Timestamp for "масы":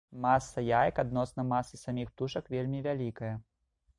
1.51-1.79